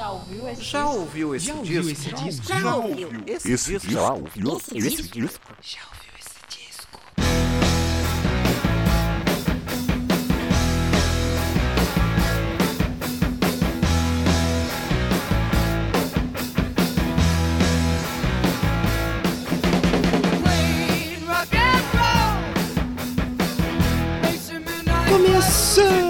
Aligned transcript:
Já 0.00 0.10
ouviu 0.12 0.48
esse 0.48 0.62
Já 0.62 0.82
disco? 0.82 0.98
ouviu 0.98 1.34
esse 1.34 1.46
Já 1.46 1.52
disco? 1.52 1.60
ouviu 1.60 1.90
esse 1.92 2.10
disco? 2.14 2.46
Já 2.58 2.74
ouviu 2.74 3.08
esse 3.26 3.52
Esse 3.52 3.72
disco? 3.72 3.90
já 3.92 4.12
ouviu 4.14 4.56
Esse 4.56 4.78
esse 4.78 5.02
disco? 5.02 5.20
disco? 5.20 5.56
Já 5.60 5.80
ouviu 5.92 6.12
esse 6.18 6.40
disco? 6.48 7.00
Começando 25.08 26.09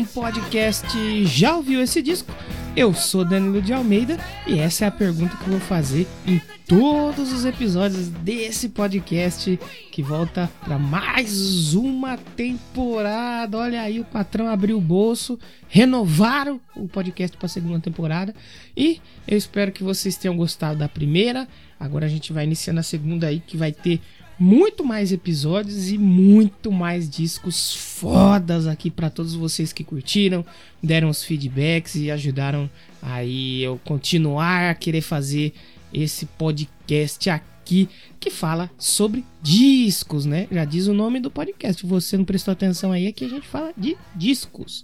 um 0.00 0.04
podcast 0.04 1.26
Já 1.26 1.56
ouviu 1.56 1.82
esse 1.82 2.00
disco? 2.00 2.32
Eu 2.74 2.94
sou 2.94 3.22
Danilo 3.22 3.60
de 3.60 3.70
Almeida 3.74 4.18
e 4.46 4.58
essa 4.58 4.86
é 4.86 4.88
a 4.88 4.90
pergunta 4.90 5.36
que 5.36 5.42
eu 5.42 5.50
vou 5.50 5.60
fazer 5.60 6.06
em 6.26 6.40
todos 6.66 7.34
os 7.34 7.44
episódios 7.44 8.08
desse 8.08 8.70
podcast 8.70 9.60
que 9.92 10.02
volta 10.02 10.50
para 10.64 10.78
mais 10.78 11.74
uma 11.74 12.16
temporada. 12.16 13.58
Olha 13.58 13.82
aí, 13.82 14.00
o 14.00 14.04
patrão 14.04 14.48
abriu 14.48 14.78
o 14.78 14.80
bolso, 14.80 15.38
renovaram 15.68 16.58
o 16.74 16.88
podcast 16.88 17.36
para 17.36 17.44
a 17.44 17.50
segunda 17.50 17.80
temporada 17.80 18.34
e 18.74 19.02
eu 19.28 19.36
espero 19.36 19.70
que 19.70 19.84
vocês 19.84 20.16
tenham 20.16 20.34
gostado 20.34 20.78
da 20.78 20.88
primeira. 20.88 21.46
Agora 21.78 22.06
a 22.06 22.08
gente 22.08 22.32
vai 22.32 22.44
iniciando 22.44 22.80
a 22.80 22.84
segunda 22.84 23.26
aí 23.26 23.40
que 23.46 23.58
vai 23.58 23.72
ter 23.72 24.00
muito 24.40 24.82
mais 24.82 25.12
episódios 25.12 25.90
e 25.90 25.98
muito 25.98 26.72
mais 26.72 27.10
discos 27.10 27.74
fodas 27.76 28.66
aqui 28.66 28.90
para 28.90 29.10
todos 29.10 29.34
vocês 29.34 29.70
que 29.70 29.84
curtiram, 29.84 30.42
deram 30.82 31.10
os 31.10 31.22
feedbacks 31.22 31.94
e 31.94 32.10
ajudaram 32.10 32.68
aí 33.02 33.62
eu 33.62 33.78
continuar 33.84 34.70
a 34.70 34.74
querer 34.74 35.02
fazer 35.02 35.52
esse 35.92 36.24
podcast 36.24 37.28
aqui 37.28 37.86
que 38.18 38.30
fala 38.30 38.70
sobre 38.78 39.26
discos, 39.42 40.24
né? 40.24 40.48
Já 40.50 40.64
diz 40.64 40.86
o 40.86 40.94
nome 40.94 41.20
do 41.20 41.30
podcast. 41.30 41.84
Você 41.84 42.16
não 42.16 42.24
prestou 42.24 42.52
atenção 42.52 42.92
aí, 42.92 43.06
aqui 43.08 43.26
a 43.26 43.28
gente 43.28 43.46
fala 43.46 43.74
de 43.76 43.94
discos. 44.14 44.82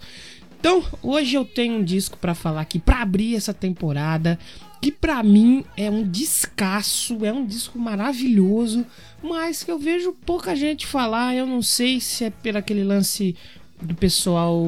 Então, 0.60 0.84
hoje 1.02 1.34
eu 1.34 1.44
tenho 1.44 1.76
um 1.76 1.84
disco 1.84 2.18
pra 2.18 2.34
falar 2.34 2.60
aqui 2.60 2.78
pra 2.78 3.02
abrir 3.02 3.36
essa 3.36 3.54
temporada, 3.54 4.38
que 4.80 4.92
pra 4.92 5.22
mim 5.22 5.64
é 5.76 5.90
um 5.90 6.08
descasso, 6.08 7.24
é 7.24 7.32
um 7.32 7.46
disco 7.46 7.78
maravilhoso, 7.78 8.86
mas 9.22 9.62
que 9.62 9.70
eu 9.70 9.78
vejo 9.78 10.12
pouca 10.24 10.54
gente 10.54 10.86
falar. 10.86 11.34
Eu 11.34 11.46
não 11.46 11.62
sei 11.62 12.00
se 12.00 12.24
é 12.24 12.30
pelo 12.30 12.58
aquele 12.58 12.84
lance 12.84 13.34
do 13.80 13.94
pessoal 13.94 14.64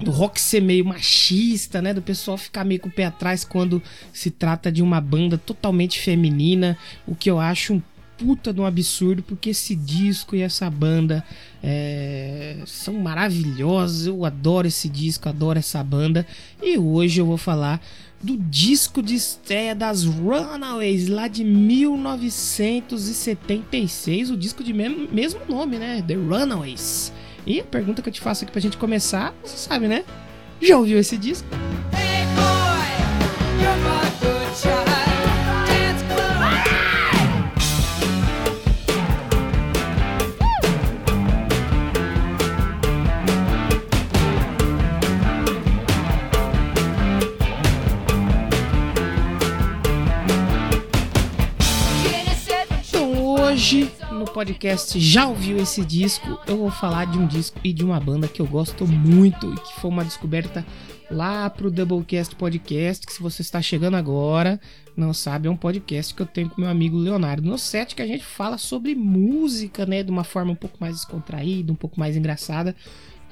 do 0.00 0.10
rock 0.10 0.40
ser 0.40 0.60
meio 0.60 0.84
machista, 0.84 1.80
né? 1.80 1.94
Do 1.94 2.02
pessoal 2.02 2.36
ficar 2.36 2.64
meio 2.64 2.80
com 2.80 2.88
o 2.88 2.92
pé 2.92 3.04
atrás 3.04 3.44
quando 3.44 3.82
se 4.12 4.30
trata 4.30 4.72
de 4.72 4.82
uma 4.82 5.00
banda 5.00 5.38
totalmente 5.38 6.00
feminina, 6.00 6.76
o 7.06 7.14
que 7.14 7.30
eu 7.30 7.38
acho 7.38 7.74
um 7.74 7.82
puta 8.18 8.52
de 8.52 8.60
um 8.60 8.66
absurdo, 8.66 9.22
porque 9.22 9.50
esse 9.50 9.74
disco 9.74 10.36
e 10.36 10.42
essa 10.42 10.70
banda 10.70 11.24
é, 11.62 12.58
são 12.66 12.94
maravilhosos. 12.94 14.06
Eu 14.06 14.24
adoro 14.24 14.68
esse 14.68 14.88
disco, 14.88 15.28
adoro 15.28 15.58
essa 15.58 15.82
banda. 15.82 16.26
E 16.62 16.78
hoje 16.78 17.20
eu 17.20 17.26
vou 17.26 17.36
falar 17.36 17.80
do 18.22 18.36
disco 18.36 19.02
de 19.02 19.14
estreia 19.14 19.74
das 19.74 20.04
Runaways, 20.04 21.08
lá 21.08 21.26
de 21.26 21.42
1976, 21.44 24.30
o 24.30 24.36
disco 24.36 24.62
de 24.62 24.72
mesmo, 24.72 25.08
mesmo 25.10 25.40
nome, 25.48 25.78
né? 25.78 26.04
The 26.06 26.14
Runaways. 26.14 27.12
E 27.46 27.60
a 27.60 27.64
pergunta 27.64 28.00
que 28.00 28.08
eu 28.08 28.12
te 28.12 28.20
faço 28.20 28.44
aqui 28.44 28.52
pra 28.52 28.60
gente 28.60 28.76
começar, 28.76 29.34
você 29.42 29.56
sabe, 29.56 29.88
né? 29.88 30.04
Já 30.60 30.78
ouviu 30.78 30.98
esse 30.98 31.16
disco? 31.16 31.48
Podcast 54.42 54.98
Já 54.98 55.28
ouviu 55.28 55.56
esse 55.56 55.84
disco? 55.84 56.36
Eu 56.48 56.58
vou 56.58 56.70
falar 56.70 57.04
de 57.04 57.16
um 57.16 57.28
disco 57.28 57.60
e 57.62 57.72
de 57.72 57.84
uma 57.84 58.00
banda 58.00 58.26
que 58.26 58.42
eu 58.42 58.46
gosto 58.46 58.84
muito 58.88 59.54
e 59.54 59.54
que 59.54 59.80
foi 59.80 59.88
uma 59.88 60.04
descoberta 60.04 60.66
lá 61.08 61.48
pro 61.48 61.70
Doublecast 61.70 62.34
Podcast, 62.34 63.06
que 63.06 63.12
se 63.12 63.22
você 63.22 63.40
está 63.40 63.62
chegando 63.62 63.96
agora, 63.96 64.60
não 64.96 65.14
sabe, 65.14 65.46
é 65.46 65.50
um 65.50 65.56
podcast 65.56 66.12
que 66.12 66.22
eu 66.22 66.26
tenho 66.26 66.50
com 66.50 66.60
meu 66.60 66.68
amigo 66.68 66.98
Leonardo 66.98 67.48
no 67.48 67.56
set 67.56 67.94
que 67.94 68.02
a 68.02 68.06
gente 68.06 68.24
fala 68.24 68.58
sobre 68.58 68.96
música, 68.96 69.86
né, 69.86 70.02
de 70.02 70.10
uma 70.10 70.24
forma 70.24 70.50
um 70.50 70.56
pouco 70.56 70.76
mais 70.80 70.96
descontraída, 70.96 71.70
um 71.70 71.76
pouco 71.76 72.00
mais 72.00 72.16
engraçada. 72.16 72.74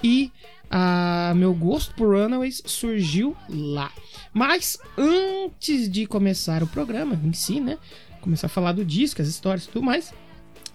E 0.05 0.31
a 0.71 1.33
meu 1.35 1.53
gosto 1.53 1.93
por 1.97 2.15
Runaways 2.15 2.63
surgiu 2.65 3.37
lá. 3.49 3.91
Mas 4.33 4.79
antes 4.97 5.91
de 5.91 6.07
começar 6.07 6.63
o 6.63 6.69
programa 6.69 7.21
em 7.25 7.33
si, 7.33 7.59
né? 7.59 7.79
Começar 8.21 8.47
a 8.47 8.51
falar 8.51 8.71
do 8.71 8.85
disco, 8.85 9.21
as 9.21 9.27
histórias 9.27 9.65
e 9.65 9.71
tudo 9.71 9.85
mais. 9.85 10.15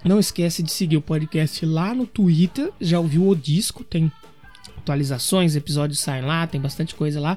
Não 0.06 0.20
esquece 0.20 0.62
de 0.62 0.72
seguir 0.72 0.98
o 0.98 1.02
podcast 1.02 1.66
lá 1.66 1.94
no 1.94 2.06
Twitter. 2.06 2.72
Já 2.80 3.00
ouviu 3.00 3.28
o 3.28 3.36
disco? 3.36 3.84
Tem 3.84 4.12
atualizações, 4.78 5.56
episódios 5.56 6.00
saem 6.00 6.24
lá, 6.24 6.46
tem 6.46 6.62
bastante 6.62 6.94
coisa 6.94 7.20
lá. 7.20 7.36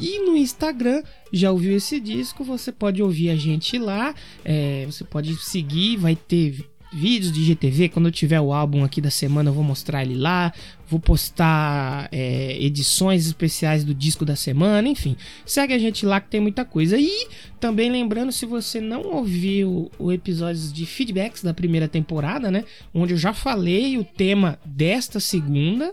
E 0.00 0.18
no 0.24 0.34
Instagram, 0.34 1.02
já 1.30 1.52
ouviu 1.52 1.76
esse 1.76 2.00
disco? 2.00 2.42
Você 2.42 2.72
pode 2.72 3.02
ouvir 3.02 3.28
a 3.28 3.36
gente 3.36 3.78
lá. 3.78 4.14
é, 4.42 4.86
você 4.86 5.04
pode 5.04 5.36
seguir, 5.36 5.98
vai 5.98 6.16
ter 6.16 6.64
vídeos 6.96 7.30
de 7.30 7.44
GTV. 7.44 7.90
Quando 7.90 8.06
eu 8.06 8.12
tiver 8.12 8.40
o 8.40 8.52
álbum 8.52 8.82
aqui 8.82 9.00
da 9.00 9.10
semana, 9.10 9.50
eu 9.50 9.54
vou 9.54 9.62
mostrar 9.62 10.02
ele 10.02 10.16
lá. 10.16 10.52
Vou 10.88 10.98
postar 10.98 12.08
é, 12.10 12.56
edições 12.58 13.26
especiais 13.26 13.84
do 13.84 13.94
disco 13.94 14.24
da 14.24 14.34
semana. 14.34 14.88
Enfim, 14.88 15.16
segue 15.44 15.74
a 15.74 15.78
gente 15.78 16.06
lá 16.06 16.20
que 16.20 16.30
tem 16.30 16.40
muita 16.40 16.64
coisa. 16.64 16.96
E 16.98 17.28
também 17.60 17.90
lembrando, 17.90 18.32
se 18.32 18.46
você 18.46 18.80
não 18.80 19.02
ouviu 19.02 19.90
o 19.98 20.10
episódio 20.10 20.72
de 20.72 20.86
feedbacks 20.86 21.42
da 21.42 21.52
primeira 21.52 21.86
temporada, 21.86 22.50
né? 22.50 22.64
Onde 22.94 23.12
eu 23.12 23.18
já 23.18 23.34
falei 23.34 23.98
o 23.98 24.04
tema 24.04 24.58
desta 24.64 25.20
segunda 25.20 25.92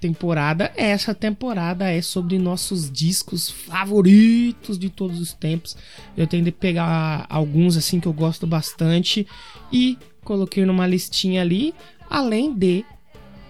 temporada. 0.00 0.72
Essa 0.76 1.14
temporada 1.14 1.90
é 1.90 2.00
sobre 2.00 2.38
nossos 2.38 2.90
discos 2.90 3.50
favoritos 3.50 4.78
de 4.78 4.88
todos 4.88 5.20
os 5.20 5.32
tempos. 5.32 5.76
Eu 6.16 6.26
tenho 6.26 6.44
de 6.44 6.52
pegar 6.52 7.26
alguns 7.28 7.76
assim 7.76 7.98
que 7.98 8.06
eu 8.06 8.12
gosto 8.12 8.46
bastante 8.46 9.26
e 9.72 9.98
coloquei 10.26 10.66
numa 10.66 10.86
listinha 10.86 11.40
ali, 11.40 11.72
além 12.10 12.52
de 12.52 12.84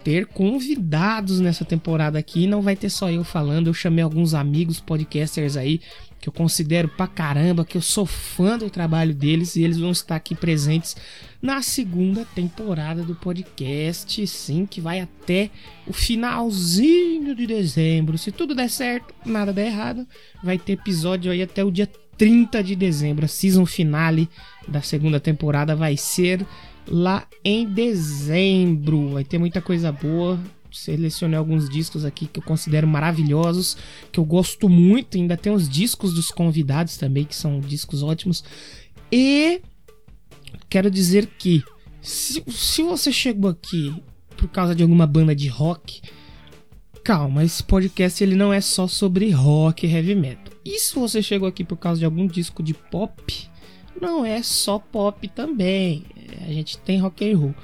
ter 0.05 0.27
convidados 0.27 1.41
nessa 1.41 1.65
temporada 1.65 2.17
aqui. 2.17 2.47
Não 2.47 2.63
vai 2.63 2.77
ter 2.77 2.91
só 2.91 3.11
eu 3.11 3.25
falando, 3.25 3.67
eu 3.67 3.75
chamei 3.75 4.05
alguns 4.05 4.35
amigos 4.35 4.79
podcasters 4.79 5.57
aí 5.57 5.81
que 6.21 6.29
eu 6.29 6.33
considero 6.33 6.89
pra 6.89 7.07
caramba, 7.07 7.65
que 7.65 7.77
eu 7.77 7.83
sou 7.83 8.07
fã 8.07 8.57
do 8.57 8.71
trabalho 8.71 9.15
deles 9.15 9.57
e 9.57 9.63
eles 9.63 9.79
vão 9.79 9.91
estar 9.91 10.17
aqui 10.17 10.35
presentes 10.35 10.97
na 11.43 11.61
segunda 11.61 12.25
temporada 12.25 13.03
do 13.03 13.15
podcast, 13.15 14.27
sim, 14.27 14.65
que 14.65 14.81
vai 14.81 15.01
até 15.01 15.51
o 15.87 15.93
finalzinho 15.93 17.35
de 17.35 17.47
dezembro. 17.47 18.17
Se 18.17 18.31
tudo 18.31 18.55
der 18.55 18.71
certo, 18.71 19.15
nada 19.25 19.53
der 19.53 19.67
errado, 19.67 20.07
vai 20.43 20.59
ter 20.59 20.75
episódio 20.75 21.33
aí 21.33 21.43
até 21.43 21.65
o 21.65 21.71
dia 21.71 21.89
30 22.17 22.63
de 22.63 22.75
dezembro. 22.75 23.25
A 23.25 23.29
season 23.29 23.67
finale 23.67 24.29
da 24.67 24.83
segunda 24.83 25.21
temporada 25.21 25.77
vai 25.77 25.97
ser 25.97 26.45
lá 26.89 27.27
em 27.45 27.67
dezembro. 27.67 29.11
Vai 29.11 29.25
ter 29.25 29.39
muita 29.39 29.61
coisa 29.61 29.93
boa. 29.93 30.39
Selecionei 30.73 31.39
alguns 31.39 31.69
discos 31.69 32.05
aqui 32.05 32.27
que 32.27 32.39
eu 32.39 32.45
considero 32.45 32.87
maravilhosos, 32.87 33.77
que 34.13 34.21
eu 34.21 34.25
gosto 34.25 34.69
muito. 34.69 35.17
Ainda 35.17 35.37
tem 35.37 35.53
os 35.53 35.69
discos 35.69 36.13
dos 36.13 36.31
convidados 36.31 36.97
também, 36.97 37.25
que 37.25 37.35
são 37.35 37.61
discos 37.61 38.03
ótimos. 38.03 38.45
E 39.11 39.63
quero 40.69 40.91
dizer 40.91 41.27
que 41.39 41.63
se, 42.01 42.43
se 42.49 42.83
você 42.83 43.11
chegou 43.11 43.51
aqui 43.51 43.95
por 44.37 44.49
causa 44.49 44.75
de 44.75 44.83
alguma 44.83 45.07
banda 45.07 45.35
de 45.35 45.49
rock, 45.49 46.03
calma, 47.03 47.45
esse 47.45 47.63
podcast 47.63 48.23
ele 48.23 48.35
não 48.35 48.53
é 48.53 48.61
só 48.61 48.87
sobre 48.87 49.31
rock 49.31 49.87
e 49.87 49.91
heavy 49.91 50.15
metal. 50.15 50.53
E 50.65 50.79
se 50.79 50.95
você 50.95 51.23
chegou 51.23 51.49
aqui 51.49 51.65
por 51.65 51.77
causa 51.77 52.01
de 52.01 52.05
algum 52.05 52.27
disco 52.27 52.63
de 52.63 52.75
pop, 52.75 53.49
não 54.01 54.25
é 54.25 54.43
só 54.43 54.79
pop 54.79 55.27
também. 55.29 56.05
A 56.47 56.53
gente 56.53 56.79
tem 56.79 56.99
rock 56.99 57.31
and 57.31 57.39
roll. 57.39 57.55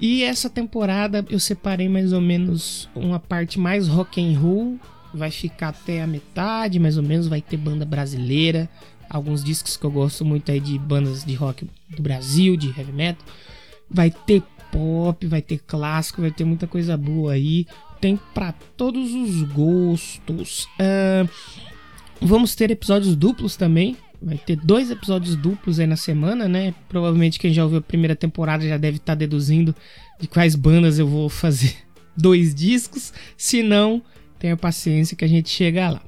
E 0.00 0.22
essa 0.24 0.48
temporada 0.48 1.24
eu 1.28 1.38
separei 1.38 1.88
mais 1.88 2.12
ou 2.12 2.20
menos 2.20 2.88
uma 2.94 3.20
parte 3.20 3.60
mais 3.60 3.86
rock 3.86 4.20
and 4.20 4.38
roll, 4.38 4.78
vai 5.12 5.30
ficar 5.30 5.68
até 5.68 6.02
a 6.02 6.06
metade, 6.06 6.78
mais 6.78 6.96
ou 6.96 7.02
menos, 7.02 7.28
vai 7.28 7.42
ter 7.42 7.58
banda 7.58 7.84
brasileira, 7.84 8.68
alguns 9.10 9.44
discos 9.44 9.76
que 9.76 9.84
eu 9.84 9.90
gosto 9.90 10.24
muito 10.24 10.50
aí 10.50 10.58
de 10.58 10.78
bandas 10.78 11.22
de 11.22 11.34
rock 11.34 11.68
do 11.90 12.02
Brasil, 12.02 12.56
de 12.56 12.68
heavy 12.68 12.92
metal. 12.92 13.26
Vai 13.90 14.10
ter 14.10 14.42
pop, 14.72 15.26
vai 15.26 15.42
ter 15.42 15.58
clássico, 15.58 16.22
vai 16.22 16.30
ter 16.30 16.44
muita 16.44 16.66
coisa 16.66 16.96
boa 16.96 17.32
aí. 17.32 17.66
tem 18.00 18.18
para 18.32 18.52
todos 18.76 19.12
os 19.12 19.42
gostos. 19.42 20.64
Uh, 20.80 21.28
vamos 22.22 22.54
ter 22.54 22.70
episódios 22.70 23.14
duplos 23.14 23.56
também. 23.56 23.96
Vai 24.22 24.36
ter 24.36 24.56
dois 24.56 24.90
episódios 24.90 25.34
duplos 25.34 25.80
aí 25.80 25.86
na 25.86 25.96
semana, 25.96 26.46
né? 26.46 26.74
Provavelmente 26.88 27.38
quem 27.38 27.52
já 27.52 27.64
ouviu 27.64 27.78
a 27.78 27.82
primeira 27.82 28.14
temporada 28.14 28.68
já 28.68 28.76
deve 28.76 28.98
estar 28.98 29.12
tá 29.12 29.18
deduzindo 29.18 29.74
de 30.20 30.28
quais 30.28 30.54
bandas 30.54 30.98
eu 30.98 31.06
vou 31.06 31.28
fazer 31.28 31.74
dois 32.14 32.54
discos. 32.54 33.12
Se 33.36 33.62
não, 33.62 34.02
tenha 34.38 34.56
paciência 34.56 35.16
que 35.16 35.24
a 35.24 35.28
gente 35.28 35.48
chega 35.48 35.88
lá. 35.88 36.02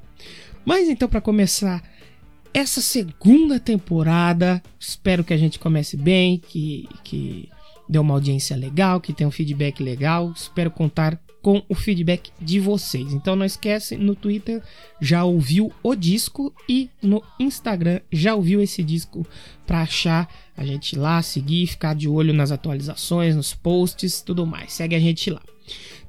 Mas 0.63 0.87
então, 0.87 1.09
para 1.09 1.19
começar 1.19 1.83
essa 2.53 2.81
segunda 2.81 3.59
temporada, 3.59 4.61
espero 4.79 5.23
que 5.23 5.33
a 5.33 5.37
gente 5.37 5.57
comece 5.57 5.97
bem, 5.97 6.37
que, 6.37 6.87
que 7.03 7.49
dê 7.89 7.97
uma 7.97 8.13
audiência 8.13 8.55
legal, 8.55 9.01
que 9.01 9.11
tenha 9.11 9.27
um 9.27 9.31
feedback 9.31 9.81
legal. 9.81 10.31
Espero 10.35 10.69
contar 10.69 11.19
com 11.43 11.61
o 11.67 11.75
feedback 11.75 12.31
de 12.39 12.57
vocês. 12.57 13.11
Então 13.13 13.35
não 13.35 13.45
esquece, 13.45 13.97
no 13.97 14.15
Twitter 14.15 14.63
já 14.99 15.25
ouviu 15.25 15.71
o 15.83 15.93
disco 15.93 16.53
e 16.67 16.89
no 17.01 17.21
Instagram 17.37 17.99
já 18.09 18.33
ouviu 18.33 18.61
esse 18.61 18.81
disco 18.81 19.27
para 19.67 19.81
achar 19.81 20.27
a 20.55 20.65
gente 20.65 20.97
lá, 20.97 21.21
seguir, 21.21 21.67
ficar 21.67 21.93
de 21.93 22.07
olho 22.07 22.33
nas 22.33 22.51
atualizações, 22.51 23.35
nos 23.35 23.53
posts, 23.53 24.21
tudo 24.21 24.47
mais. 24.47 24.71
Segue 24.71 24.95
a 24.95 24.99
gente 24.99 25.29
lá. 25.29 25.41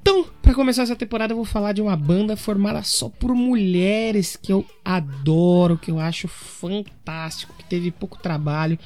Então, 0.00 0.24
para 0.40 0.54
começar 0.54 0.82
essa 0.82 0.94
temporada, 0.94 1.32
eu 1.32 1.36
vou 1.36 1.46
falar 1.46 1.72
de 1.72 1.82
uma 1.82 1.96
banda 1.96 2.36
formada 2.36 2.82
só 2.82 3.08
por 3.08 3.34
mulheres 3.34 4.36
que 4.36 4.52
eu 4.52 4.64
adoro, 4.84 5.78
que 5.78 5.90
eu 5.90 5.98
acho 5.98 6.28
fantástico, 6.28 7.54
que 7.58 7.64
teve 7.64 7.90
pouco 7.90 8.18
trabalho, 8.18 8.78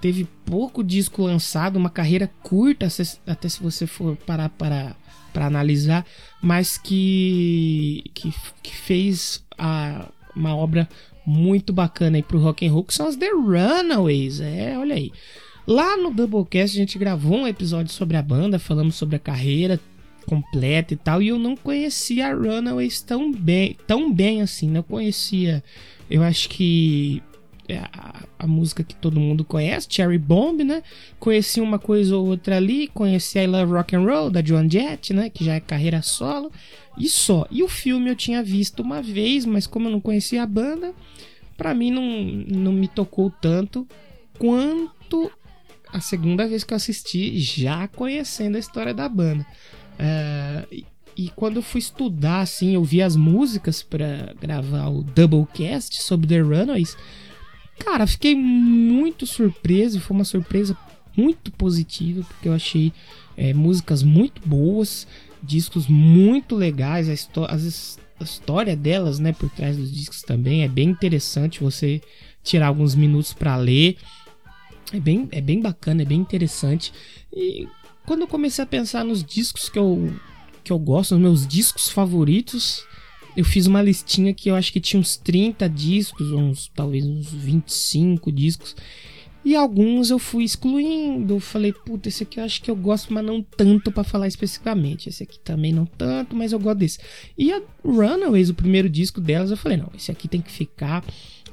teve 0.00 0.28
pouco 0.44 0.84
disco 0.84 1.22
lançado, 1.22 1.76
uma 1.76 1.90
carreira 1.90 2.30
curta, 2.42 2.86
até 3.26 3.48
se 3.48 3.62
você 3.62 3.86
for 3.86 4.16
parar 4.18 4.50
para 4.50 4.94
para 5.36 5.44
analisar, 5.44 6.06
mas 6.40 6.78
que, 6.78 8.02
que, 8.14 8.32
que 8.62 8.74
fez 8.74 9.44
a, 9.58 10.08
uma 10.34 10.56
obra 10.56 10.88
muito 11.26 11.74
bacana 11.74 12.16
aí 12.16 12.22
pro 12.22 12.38
rock 12.38 12.66
and 12.66 12.72
roll, 12.72 12.84
que 12.84 12.94
são 12.94 13.06
as 13.06 13.16
The 13.16 13.28
Runaways. 13.28 14.40
É, 14.40 14.78
olha 14.78 14.94
aí. 14.94 15.12
Lá 15.66 15.94
no 15.98 16.10
Doublecast 16.10 16.74
a 16.74 16.80
gente 16.80 16.98
gravou 16.98 17.36
um 17.36 17.46
episódio 17.46 17.92
sobre 17.92 18.16
a 18.16 18.22
banda, 18.22 18.58
falamos 18.58 18.94
sobre 18.94 19.16
a 19.16 19.18
carreira 19.18 19.78
completa 20.24 20.94
e 20.94 20.96
tal, 20.96 21.20
e 21.20 21.28
eu 21.28 21.38
não 21.38 21.54
conhecia 21.54 22.28
a 22.28 22.34
Runaways 22.34 23.02
tão 23.02 23.30
bem, 23.30 23.76
tão 23.86 24.10
bem 24.10 24.40
assim, 24.40 24.70
não 24.70 24.82
conhecia. 24.82 25.62
Eu 26.10 26.22
acho 26.22 26.48
que 26.48 27.22
a, 27.74 28.22
a, 28.38 28.46
música 28.46 28.84
que 28.84 28.94
todo 28.94 29.20
mundo 29.20 29.44
conhece, 29.44 29.88
Cherry 29.90 30.18
Bomb, 30.18 30.62
né? 30.62 30.82
Conheci 31.18 31.60
uma 31.60 31.78
coisa 31.78 32.16
ou 32.16 32.26
outra 32.26 32.56
ali, 32.56 32.88
conheci 32.88 33.38
I 33.38 33.46
Love 33.46 33.72
Rock 33.72 33.96
and 33.96 34.04
Roll 34.04 34.30
da 34.30 34.44
Joan 34.44 34.68
Jett, 34.70 35.12
né? 35.12 35.30
Que 35.30 35.44
já 35.44 35.54
é 35.54 35.60
carreira 35.60 36.02
solo 36.02 36.50
e 36.98 37.08
só. 37.08 37.46
E 37.50 37.62
o 37.62 37.68
filme 37.68 38.10
eu 38.10 38.16
tinha 38.16 38.42
visto 38.42 38.80
uma 38.80 39.02
vez, 39.02 39.44
mas 39.44 39.66
como 39.66 39.88
eu 39.88 39.92
não 39.92 40.00
conhecia 40.00 40.42
a 40.42 40.46
banda, 40.46 40.94
para 41.56 41.74
mim 41.74 41.90
não, 41.90 42.02
não 42.02 42.72
me 42.72 42.88
tocou 42.88 43.30
tanto 43.30 43.86
quanto 44.38 45.30
a 45.92 46.00
segunda 46.00 46.46
vez 46.46 46.64
que 46.64 46.72
eu 46.72 46.76
assisti, 46.76 47.38
já 47.38 47.88
conhecendo 47.88 48.56
a 48.56 48.60
história 48.60 48.92
da 48.92 49.08
banda. 49.08 49.46
Uh, 49.94 50.84
e, 51.16 51.30
quando 51.30 51.56
eu 51.56 51.62
fui 51.62 51.78
estudar, 51.78 52.40
assim, 52.40 52.74
eu 52.74 52.84
vi 52.84 53.00
as 53.00 53.16
músicas 53.16 53.82
para 53.82 54.34
gravar 54.38 54.88
o 54.88 55.02
Doublecast 55.02 56.02
sobre 56.02 56.26
The 56.26 56.40
Runaways 56.40 56.94
Cara, 57.78 58.06
fiquei 58.06 58.34
muito 58.34 59.26
surpreso. 59.26 60.00
Foi 60.00 60.16
uma 60.16 60.24
surpresa 60.24 60.76
muito 61.16 61.50
positiva, 61.52 62.22
porque 62.28 62.48
eu 62.48 62.52
achei 62.52 62.92
é, 63.36 63.54
músicas 63.54 64.02
muito 64.02 64.40
boas, 64.46 65.06
discos 65.42 65.86
muito 65.86 66.54
legais. 66.54 67.08
A, 67.08 67.12
a 67.52 68.24
história 68.24 68.76
delas, 68.76 69.18
né, 69.18 69.32
por 69.32 69.50
trás 69.50 69.76
dos 69.76 69.92
discos 69.92 70.22
também 70.22 70.62
é 70.62 70.68
bem 70.68 70.88
interessante. 70.88 71.62
Você 71.62 72.00
tirar 72.42 72.68
alguns 72.68 72.94
minutos 72.94 73.32
para 73.32 73.56
ler. 73.56 73.96
É 74.92 75.00
bem, 75.00 75.28
é 75.32 75.40
bem 75.40 75.60
bacana, 75.60 76.02
é 76.02 76.04
bem 76.04 76.18
interessante. 76.18 76.92
E 77.32 77.66
quando 78.06 78.20
eu 78.22 78.28
comecei 78.28 78.62
a 78.62 78.66
pensar 78.66 79.04
nos 79.04 79.24
discos 79.24 79.68
que 79.68 79.78
eu, 79.78 80.14
que 80.62 80.72
eu 80.72 80.78
gosto, 80.78 81.14
nos 81.14 81.22
meus 81.22 81.46
discos 81.46 81.88
favoritos, 81.88 82.86
eu 83.36 83.44
fiz 83.44 83.66
uma 83.66 83.82
listinha 83.82 84.32
que 84.32 84.50
eu 84.50 84.54
acho 84.54 84.72
que 84.72 84.80
tinha 84.80 84.98
uns 84.98 85.16
30 85.16 85.68
discos, 85.68 86.32
uns 86.32 86.70
talvez 86.74 87.04
uns 87.04 87.30
25 87.30 88.32
discos. 88.32 88.74
E 89.44 89.54
alguns 89.54 90.10
eu 90.10 90.18
fui 90.18 90.42
excluindo. 90.42 91.38
Falei, 91.38 91.72
puta, 91.72 92.08
esse 92.08 92.24
aqui 92.24 92.40
eu 92.40 92.44
acho 92.44 92.60
que 92.60 92.68
eu 92.68 92.74
gosto, 92.74 93.14
mas 93.14 93.24
não 93.24 93.40
tanto 93.40 93.92
para 93.92 94.02
falar 94.02 94.26
especificamente. 94.26 95.08
Esse 95.08 95.22
aqui 95.22 95.38
também 95.38 95.72
não 95.72 95.86
tanto, 95.86 96.34
mas 96.34 96.50
eu 96.50 96.58
gosto 96.58 96.78
desse. 96.78 96.98
E 97.38 97.52
a 97.52 97.62
Runaways, 97.84 98.50
o 98.50 98.54
primeiro 98.54 98.88
disco 98.88 99.20
delas, 99.20 99.52
eu 99.52 99.56
falei, 99.56 99.76
não, 99.76 99.90
esse 99.94 100.10
aqui 100.10 100.26
tem 100.26 100.40
que 100.40 100.50
ficar. 100.50 101.04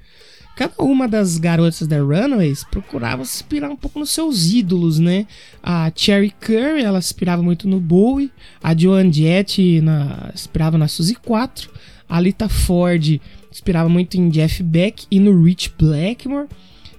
Cada 0.62 0.84
uma 0.84 1.08
das 1.08 1.40
garotas 1.40 1.88
da 1.88 1.98
Runaways 1.98 2.64
procurava 2.64 3.26
se 3.26 3.38
inspirar 3.38 3.72
um 3.72 3.76
pouco 3.76 3.98
nos 3.98 4.12
seus 4.12 4.52
ídolos, 4.52 5.00
né? 5.00 5.26
A 5.64 5.92
Cherry 5.96 6.32
Curry, 6.40 6.84
ela 6.84 7.02
se 7.02 7.08
inspirava 7.08 7.42
muito 7.42 7.68
no 7.68 7.80
Bowie, 7.80 8.32
a 8.62 8.78
Joan 8.78 9.12
Jett 9.12 9.82
na, 9.82 10.30
inspirava 10.32 10.78
na 10.78 10.88
Suzy 10.88 11.16
4, 11.16 11.68
a 12.08 12.20
Lita 12.20 12.48
Ford 12.48 13.20
inspirava 13.52 13.90
muito 13.90 14.18
em 14.18 14.30
Jeff 14.30 14.62
Beck 14.62 15.08
e 15.10 15.20
no 15.20 15.44
Rich 15.44 15.74
Blackmore, 15.80 16.48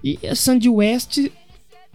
e 0.03 0.19
a 0.27 0.35
Sandy 0.35 0.69
West 0.69 1.21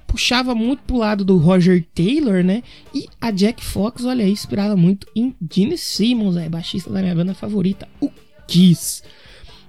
puxava 0.08 0.56
muito 0.56 0.84
pro 0.84 0.96
lado 0.96 1.26
do 1.26 1.36
Roger 1.36 1.86
Taylor, 1.94 2.46
né? 2.46 2.64
E 2.96 3.10
a 3.20 3.30
Jack 3.30 3.62
Fox, 3.62 4.06
olha 4.06 4.24
aí, 4.24 4.32
inspirava 4.32 4.78
muito 4.78 5.06
em 5.14 5.36
Gene 5.52 5.78
Simmons, 5.78 6.38
é 6.38 6.48
baixista 6.48 6.90
da 6.90 7.02
minha 7.02 7.14
banda 7.14 7.34
favorita, 7.34 7.90
o 8.00 8.10
Kiss. 8.48 9.04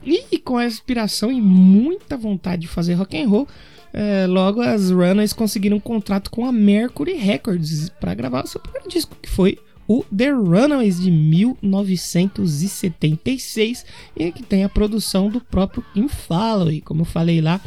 E 0.05 0.39
com 0.39 0.57
a 0.57 0.67
inspiração 0.67 1.31
e 1.31 1.41
muita 1.41 2.17
vontade 2.17 2.63
de 2.63 2.69
fazer 2.69 2.95
rock 2.95 3.21
and 3.21 3.29
roll, 3.29 3.47
é, 3.93 4.27
logo 4.27 4.61
as 4.61 4.91
Runners 4.91 5.33
conseguiram 5.33 5.77
um 5.79 5.81
contrato 5.81 6.31
com 6.31 6.47
a 6.47 6.53
Mercury 6.53 7.15
Records 7.15 7.89
para 8.01 8.15
gravar 8.15 8.45
o 8.45 8.47
seu 8.47 8.61
primeiro 8.61 8.89
disco, 8.89 9.17
que 9.21 9.29
foi 9.29 9.59
o 9.87 10.05
The 10.15 10.31
Runaways 10.31 11.01
de 11.01 11.11
1976 11.11 13.85
e 14.15 14.31
que 14.31 14.43
tem 14.43 14.63
a 14.65 14.69
produção 14.69 15.31
do 15.31 15.41
próprio 15.41 15.83
Kim 15.95 16.07
Falloway, 16.09 16.83
como 16.83 17.01
eu 17.03 17.07
falei 17.07 17.41
lá, 17.41 17.59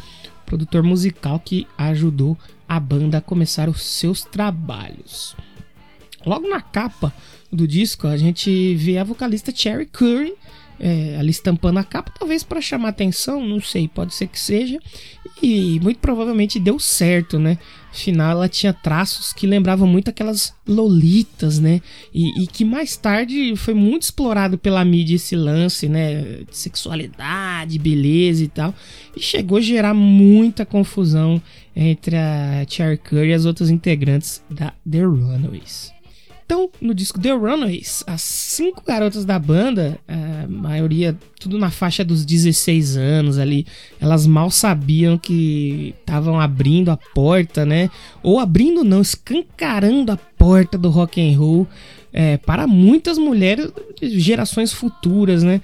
produtor 0.46 0.84
musical 0.84 1.40
que 1.40 1.66
ajudou 1.76 2.38
a 2.68 2.78
banda 2.78 3.18
a 3.18 3.20
começar 3.20 3.68
os 3.68 3.82
seus 3.82 4.22
trabalhos. 4.22 5.34
Logo 6.24 6.48
na 6.48 6.60
capa 6.60 7.12
do 7.50 7.66
disco, 7.66 8.06
a 8.06 8.16
gente 8.16 8.76
vê 8.76 8.98
a 8.98 9.04
vocalista 9.04 9.52
Cherry 9.54 9.86
Curry 9.86 10.34
é, 10.82 11.16
ali 11.16 11.30
estampando 11.30 11.78
a 11.78 11.84
capa, 11.84 12.12
talvez 12.18 12.42
para 12.42 12.60
chamar 12.60 12.88
atenção, 12.88 13.46
não 13.46 13.60
sei, 13.60 13.86
pode 13.86 14.12
ser 14.12 14.26
que 14.26 14.38
seja. 14.38 14.80
E 15.40 15.78
muito 15.80 16.00
provavelmente 16.00 16.58
deu 16.58 16.76
certo, 16.80 17.38
né? 17.38 17.56
Afinal, 17.92 18.32
ela 18.32 18.48
tinha 18.48 18.72
traços 18.72 19.32
que 19.32 19.46
lembravam 19.46 19.86
muito 19.86 20.08
aquelas 20.08 20.52
lolitas, 20.66 21.60
né? 21.60 21.80
E, 22.12 22.42
e, 22.42 22.46
que 22.48 22.64
mais 22.64 22.96
tarde 22.96 23.54
foi 23.54 23.74
muito 23.74 24.02
explorado 24.02 24.58
pela 24.58 24.84
mídia 24.84 25.14
esse 25.14 25.36
lance, 25.36 25.88
né? 25.88 26.42
De 26.50 26.56
sexualidade, 26.56 27.78
beleza 27.78 28.42
e 28.42 28.48
tal. 28.48 28.74
E 29.16 29.20
chegou 29.20 29.58
a 29.58 29.60
gerar 29.60 29.94
muita 29.94 30.66
confusão 30.66 31.40
entre 31.76 32.16
a 32.16 32.66
Cher 32.68 32.98
Curry 32.98 33.28
e 33.28 33.34
as 33.34 33.44
outras 33.44 33.70
integrantes 33.70 34.42
da 34.50 34.72
The 34.90 35.02
Runaways. 35.02 35.92
Então, 36.52 36.68
no 36.82 36.94
disco 36.94 37.18
The 37.18 37.32
Runaways, 37.32 38.04
as 38.06 38.20
cinco 38.20 38.82
garotas 38.86 39.24
da 39.24 39.38
banda, 39.38 39.98
a 40.06 40.46
maioria 40.46 41.18
tudo 41.40 41.58
na 41.58 41.70
faixa 41.70 42.04
dos 42.04 42.26
16 42.26 42.94
anos 42.98 43.38
ali, 43.38 43.66
elas 43.98 44.26
mal 44.26 44.50
sabiam 44.50 45.16
que 45.16 45.94
estavam 46.00 46.38
abrindo 46.38 46.90
a 46.90 46.98
porta, 47.14 47.64
né? 47.64 47.88
Ou 48.22 48.38
abrindo 48.38 48.84
não, 48.84 49.00
escancarando 49.00 50.12
a 50.12 50.16
porta 50.18 50.76
do 50.76 50.90
rock 50.90 51.22
and 51.22 51.38
roll 51.38 51.66
é, 52.12 52.36
para 52.36 52.66
muitas 52.66 53.16
mulheres 53.16 53.72
gerações 54.02 54.74
futuras, 54.74 55.42
né? 55.42 55.62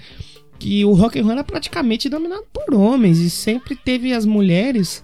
Que 0.59 0.87
o 0.87 0.95
rock 0.95 1.19
and 1.19 1.25
roll 1.25 1.33
era 1.33 1.45
praticamente 1.45 2.09
dominado 2.09 2.45
por 2.51 2.75
homens 2.75 3.19
e 3.19 3.29
sempre 3.29 3.77
teve 3.77 4.15
as 4.15 4.25
mulheres 4.25 5.03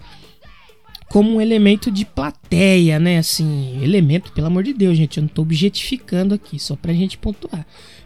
como 1.09 1.35
um 1.35 1.41
elemento 1.41 1.91
de 1.91 2.05
plateia, 2.05 2.99
né? 2.99 3.17
Assim, 3.17 3.81
elemento, 3.83 4.31
pelo 4.31 4.47
amor 4.47 4.63
de 4.63 4.73
Deus, 4.73 4.97
gente, 4.97 5.17
eu 5.17 5.21
não 5.21 5.27
tô 5.27 5.41
objetificando 5.41 6.33
aqui, 6.33 6.59
só 6.59 6.75
pra 6.75 6.93
gente 6.93 7.17
pontuar. 7.17 7.65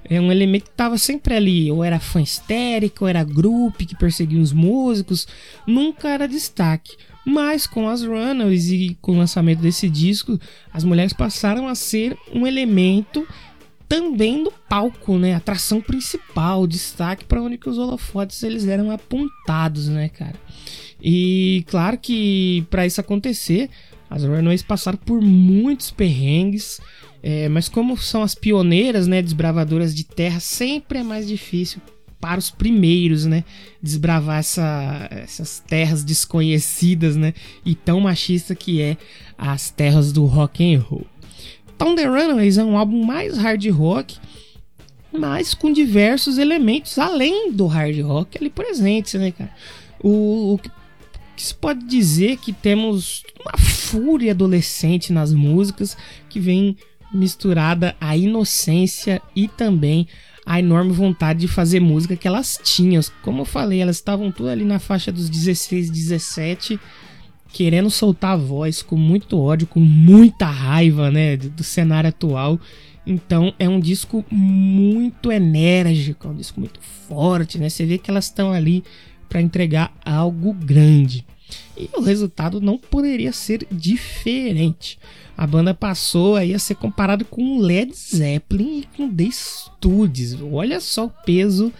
é 0.09 0.19
um 0.19 0.31
elemento 0.31 0.65
que 0.65 0.71
estava 0.71 0.97
sempre 0.97 1.33
ali, 1.33 1.71
ou 1.71 1.83
era 1.83 1.99
fã 1.99 2.21
histérica, 2.21 3.03
ou 3.03 3.07
era 3.07 3.23
grupo 3.23 3.85
que 3.85 3.95
perseguia 3.95 4.41
os 4.41 4.51
músicos, 4.51 5.27
nunca 5.65 6.09
era 6.09 6.27
destaque. 6.27 6.97
Mas 7.25 7.67
com 7.67 7.87
as 7.87 8.03
Runaways 8.03 8.71
e 8.71 8.97
com 9.01 9.11
o 9.13 9.17
lançamento 9.17 9.59
desse 9.59 9.89
disco, 9.89 10.39
as 10.73 10.83
mulheres 10.83 11.13
passaram 11.13 11.67
a 11.67 11.75
ser 11.75 12.17
um 12.33 12.47
elemento 12.47 13.27
também 13.87 14.43
do 14.43 14.51
palco, 14.69 15.17
né? 15.17 15.33
Atração 15.33 15.81
principal, 15.81 16.67
destaque 16.67 17.25
para 17.25 17.41
onde 17.41 17.57
que 17.57 17.67
os 17.67 17.77
holofotes 17.77 18.41
eles 18.43 18.67
eram 18.67 18.91
apontados, 18.91 19.87
né, 19.87 20.09
cara? 20.09 20.35
E 21.01 21.63
claro 21.67 21.97
que 21.97 22.65
para 22.69 22.85
isso 22.85 22.99
acontecer, 22.99 23.69
as 24.09 24.23
Runaways 24.23 24.63
passaram 24.63 24.97
por 24.97 25.21
muitos 25.21 25.91
perrengues, 25.91 26.81
é, 27.21 27.47
mas 27.47 27.69
como 27.69 27.97
são 27.97 28.23
as 28.23 28.35
pioneiras, 28.35 29.07
né, 29.07 29.21
desbravadoras 29.21 29.93
de 29.93 30.03
terra, 30.03 30.39
sempre 30.39 30.99
é 30.99 31.03
mais 31.03 31.27
difícil 31.27 31.81
para 32.19 32.39
os 32.39 32.49
primeiros, 32.49 33.25
né, 33.25 33.45
desbravar 33.81 34.39
essa, 34.39 35.07
essas 35.11 35.59
terras 35.65 36.03
desconhecidas, 36.03 37.15
né, 37.15 37.33
e 37.65 37.75
tão 37.75 38.01
machista 38.01 38.53
que 38.55 38.81
é 38.81 38.97
as 39.37 39.69
terras 39.69 40.11
do 40.11 40.25
rock 40.25 40.63
and 40.63 40.81
roll. 40.81 41.05
Então 41.75 41.95
The 41.95 42.05
Runaways 42.05 42.57
é 42.57 42.63
um 42.63 42.77
álbum 42.77 43.05
mais 43.05 43.37
hard 43.37 43.65
rock, 43.67 44.17
mas 45.13 45.53
com 45.53 45.71
diversos 45.71 46.37
elementos 46.37 46.99
além 46.99 47.51
do 47.51 47.67
hard 47.67 47.97
rock 48.01 48.37
ali 48.37 48.49
presentes, 48.49 49.13
né, 49.13 49.31
cara? 49.31 49.51
O, 50.01 50.53
o 50.53 50.57
que 50.57 50.69
se 51.43 51.53
pode 51.53 51.85
dizer 51.85 52.37
que 52.37 52.51
temos 52.51 53.23
uma 53.39 53.57
fúria 53.57 54.31
adolescente 54.31 55.13
nas 55.13 55.33
músicas 55.33 55.95
que 56.29 56.39
vem 56.39 56.75
misturada 57.13 57.95
à 57.99 58.15
inocência 58.15 59.21
e 59.35 59.47
também 59.47 60.07
a 60.45 60.59
enorme 60.59 60.91
vontade 60.91 61.39
de 61.39 61.47
fazer 61.47 61.79
música 61.79 62.15
que 62.15 62.27
elas 62.27 62.59
tinham. 62.63 63.01
Como 63.21 63.41
eu 63.41 63.45
falei, 63.45 63.81
elas 63.81 63.97
estavam 63.97 64.31
tudo 64.31 64.49
ali 64.49 64.63
na 64.63 64.79
faixa 64.79 65.11
dos 65.11 65.29
16, 65.29 65.89
17, 65.89 66.79
querendo 67.51 67.89
soltar 67.89 68.33
a 68.33 68.37
voz 68.37 68.81
com 68.81 68.95
muito 68.95 69.39
ódio, 69.39 69.67
com 69.67 69.79
muita 69.79 70.45
raiva, 70.45 71.09
né, 71.11 71.37
do 71.37 71.63
cenário 71.63 72.09
atual. 72.09 72.59
Então 73.05 73.53
é 73.57 73.67
um 73.67 73.79
disco 73.79 74.23
muito 74.29 75.31
enérgico, 75.31 76.27
é 76.27 76.31
um 76.31 76.35
disco 76.35 76.59
muito 76.59 76.79
forte, 77.07 77.57
né? 77.57 77.69
Você 77.69 77.85
vê 77.85 77.97
que 77.97 78.11
elas 78.11 78.25
estão 78.25 78.51
ali 78.51 78.83
para 79.29 79.41
entregar 79.41 79.93
algo 80.03 80.53
grande. 80.53 81.25
E 81.77 81.89
o 81.95 82.01
resultado 82.01 82.59
não 82.59 82.77
poderia 82.77 83.31
ser 83.31 83.65
diferente. 83.71 84.99
A 85.37 85.47
banda 85.47 85.73
passou 85.73 86.35
aí 86.35 86.53
a 86.53 86.59
ser 86.59 86.75
comparado 86.75 87.23
com 87.23 87.59
Led 87.59 87.93
Zeppelin 87.95 88.79
e 88.79 88.97
com 88.97 89.09
The 89.09 89.29
Stooges. 89.31 90.37
Olha 90.51 90.81
só 90.81 91.05
o 91.05 91.13
peso 91.25 91.71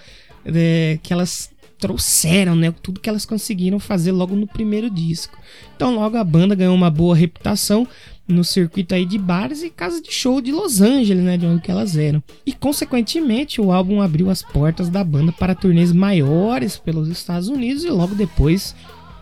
é, 0.46 0.98
que 1.04 1.12
elas 1.12 1.52
trouxeram, 1.78 2.56
né? 2.56 2.74
Tudo 2.84 3.00
que 3.00 3.10
elas 3.10 3.26
conseguiram 3.26 3.80
fazer 3.80 4.12
logo 4.12 4.36
no 4.36 4.48
primeiro 4.48 4.90
disco. 4.90 5.38
Então 5.76 5.96
logo 5.96 6.18
a 6.18 6.24
banda 6.24 6.56
ganhou 6.56 6.76
uma 6.76 6.90
boa 6.90 7.16
reputação 7.16 7.88
no 8.30 8.44
circuito 8.44 8.94
aí 8.94 9.06
de 9.06 9.18
bares 9.18 9.64
e 9.64 9.70
casas 9.70 10.02
de 10.02 10.12
show 10.12 10.40
de 10.40 10.52
Los 10.52 10.82
Angeles, 10.82 11.24
né, 11.24 11.36
de 11.36 11.46
onde 11.46 11.62
que 11.62 11.72
elas 11.72 11.98
eram. 11.98 12.24
E 12.46 12.54
consequentemente, 12.54 13.60
o 13.60 13.72
álbum 13.72 14.02
abriu 14.02 14.30
as 14.30 14.44
portas 14.44 14.88
da 14.88 15.04
banda 15.04 15.32
para 15.32 15.56
turnês 15.56 15.92
maiores 15.92 16.78
pelos 16.78 17.10
Estados 17.10 17.50
Unidos 17.50 17.84
e 17.84 17.90
logo 17.90 18.14
depois 18.14 18.76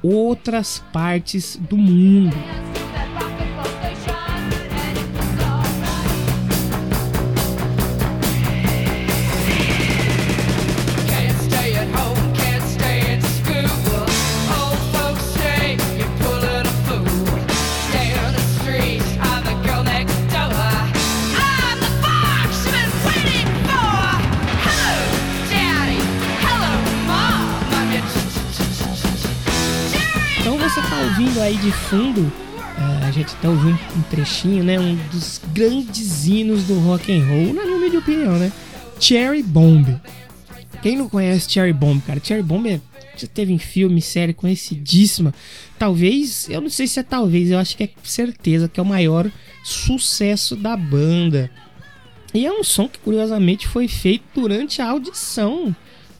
outras 0.03 0.83
partes 0.91 1.57
do 1.69 1.77
mundo. 1.77 2.35
Aí 31.47 31.55
de 31.57 31.71
fundo, 31.71 32.21
uh, 32.21 33.05
a 33.07 33.11
gente 33.11 33.33
tá 33.37 33.49
ouvindo 33.49 33.79
um 33.95 34.01
trechinho, 34.03 34.65
né? 34.65 34.77
Um 34.77 34.95
dos 35.09 35.39
grandes 35.53 36.27
hinos 36.27 36.65
do 36.65 36.77
rock 36.79 37.09
and 37.09 37.25
roll, 37.25 37.53
na 37.53 37.65
minha 37.65 37.99
opinião, 37.99 38.37
né? 38.37 38.51
Cherry 38.99 39.41
Bomb. 39.41 39.97
Quem 40.81 40.97
não 40.97 41.07
conhece 41.07 41.49
Cherry 41.49 41.71
Bomb, 41.71 42.01
cara? 42.01 42.19
Cherry 42.21 42.43
Bomb 42.43 42.67
é, 42.67 42.81
já 43.15 43.27
teve 43.27 43.53
em 43.53 43.57
filme, 43.57 44.01
série 44.01 44.33
conhecidíssima. 44.33 45.33
Talvez, 45.79 46.49
eu 46.49 46.59
não 46.59 46.69
sei 46.69 46.85
se 46.85 46.99
é 46.99 47.03
talvez, 47.03 47.49
eu 47.49 47.59
acho 47.59 47.77
que 47.77 47.85
é 47.85 47.89
certeza 48.03 48.67
que 48.67 48.79
é 48.79 48.83
o 48.83 48.85
maior 48.85 49.31
sucesso 49.63 50.53
da 50.53 50.75
banda. 50.75 51.49
E 52.33 52.45
é 52.45 52.51
um 52.51 52.63
som 52.63 52.89
que 52.89 52.99
curiosamente 52.99 53.69
foi 53.69 53.87
feito 53.87 54.25
durante 54.35 54.81
a 54.81 54.89
audição 54.89 55.73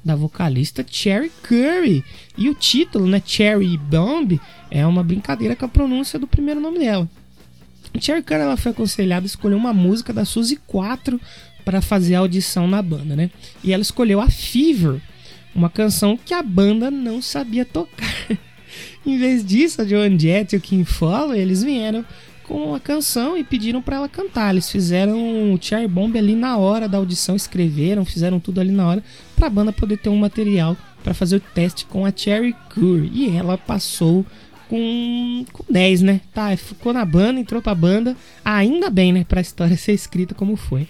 da 0.06 0.16
vocalista 0.16 0.86
Cherry 0.90 1.32
Curry. 1.44 2.02
E 2.38 2.50
o 2.50 2.56
título, 2.56 3.06
né, 3.06 3.22
Cherry 3.24 3.78
Bomb, 3.78 4.40
é 4.70 4.86
uma 4.86 5.04
brincadeira 5.04 5.56
com 5.56 5.66
a 5.66 5.70
pronúncia 5.70 6.20
do 6.20 6.28
primeiro 6.28 6.60
nome 6.60 6.80
dela. 6.80 7.08
Cherry 8.00 8.22
Curry 8.22 8.42
ela 8.42 8.58
foi 8.58 8.72
aconselhada 8.72 9.26
a 9.26 9.28
escolher 9.28 9.56
uma 9.56 9.74
música 9.74 10.14
da 10.14 10.26
Suzy 10.26 10.60
4 10.68 11.20
para 11.64 11.82
fazer 11.82 12.16
a 12.16 12.20
audição 12.20 12.68
na 12.68 12.82
banda, 12.82 13.16
né? 13.16 13.30
E 13.64 13.74
ela 13.74 13.82
escolheu 13.82 14.22
a 14.22 14.30
Fever, 14.30 15.02
uma 15.54 15.70
canção 15.70 16.18
que 16.18 16.34
a 16.34 16.44
banda 16.44 16.92
não 16.92 17.22
sabia 17.22 17.66
tocar. 17.66 18.28
em 19.06 19.18
vez 19.18 19.44
disso, 19.44 19.82
a 19.82 19.86
Joan 19.86 20.18
Jett 20.18 20.56
e 20.56 20.58
o 20.58 20.62
Kim 20.62 20.84
Fowler, 20.84 21.40
eles 21.40 21.64
vieram 21.64 22.06
com 22.44 22.74
a 22.74 22.80
canção 22.80 23.38
e 23.38 23.44
pediram 23.44 23.82
para 23.82 23.98
ela 23.98 24.08
cantar. 24.08 24.52
Eles 24.52 24.72
fizeram 24.72 25.54
o 25.54 25.58
Cherry 25.62 25.88
Bomb 25.88 26.18
ali 26.18 26.36
na 26.36 26.58
hora 26.58 26.88
da 26.88 26.98
audição, 26.98 27.36
escreveram, 27.36 28.06
fizeram 28.06 28.40
tudo 28.40 28.62
ali 28.62 28.72
na 28.72 28.88
hora 28.88 29.04
para 29.36 29.48
a 29.48 29.50
banda 29.50 29.74
poder 29.74 29.98
ter 29.98 30.10
um 30.10 30.18
material 30.18 30.78
para 31.04 31.14
fazer 31.14 31.38
o 31.38 31.40
teste 31.40 31.86
com 31.86 32.06
a 32.06 32.14
Cherry 32.16 32.56
Curry. 32.70 33.12
E 33.14 33.36
ela 33.36 33.58
passou 33.58 34.26
com, 34.70 35.46
com 35.52 35.64
10, 35.70 36.02
né? 36.02 36.22
Tá, 36.34 36.56
ficou 36.56 36.94
na 36.94 37.06
banda, 37.06 37.40
entrou 37.40 37.62
pra 37.62 37.76
banda. 37.76 38.16
ainda 38.44 38.90
bem, 38.90 39.12
né? 39.14 39.26
Pra 39.28 39.42
história 39.42 39.76
ser 39.78 39.94
escrita 39.94 40.36
como 40.36 40.56
foi. 40.56 40.88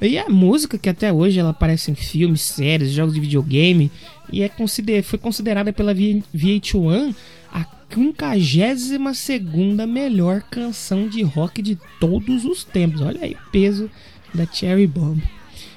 E 0.00 0.18
a 0.18 0.28
música 0.28 0.76
que 0.76 0.88
até 0.88 1.12
hoje 1.12 1.38
ela 1.38 1.50
aparece 1.50 1.90
em 1.90 1.94
filmes, 1.94 2.42
séries, 2.42 2.90
jogos 2.90 3.14
de 3.14 3.20
videogame 3.20 3.90
e 4.30 4.42
é 4.42 4.48
consider 4.48 5.02
foi 5.02 5.18
considerada 5.18 5.72
pela 5.72 5.94
VH1 5.94 7.14
a 7.52 7.64
52 7.88 9.16
segunda 9.16 9.86
melhor 9.86 10.42
canção 10.42 11.08
de 11.08 11.22
rock 11.22 11.62
de 11.62 11.78
todos 12.00 12.44
os 12.44 12.64
tempos. 12.64 13.00
Olha 13.00 13.20
aí 13.22 13.32
o 13.32 13.50
peso 13.50 13.90
da 14.34 14.44
Cherry 14.46 14.86
Bomb. 14.86 15.22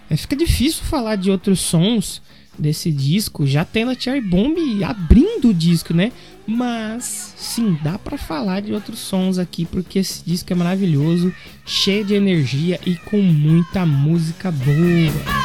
É, 0.09 0.17
fica 0.17 0.35
difícil 0.35 0.83
falar 0.83 1.15
de 1.15 1.29
outros 1.29 1.59
sons 1.59 2.21
desse 2.57 2.91
disco, 2.91 3.45
já 3.45 3.63
tendo 3.63 3.91
a 3.91 3.95
Cherry 3.95 4.21
Bomb 4.21 4.57
abrindo 4.83 5.49
o 5.49 5.53
disco, 5.53 5.93
né? 5.93 6.11
Mas 6.47 7.33
sim, 7.35 7.77
dá 7.83 7.99
para 7.99 8.17
falar 8.17 8.61
de 8.61 8.73
outros 8.73 8.99
sons 8.99 9.37
aqui 9.37 9.65
porque 9.65 9.99
esse 9.99 10.23
disco 10.25 10.51
é 10.53 10.55
maravilhoso, 10.55 11.33
cheio 11.65 12.05
de 12.05 12.13
energia 12.13 12.79
e 12.85 12.95
com 12.95 13.17
muita 13.17 13.85
música 13.85 14.49
boa. 14.49 15.36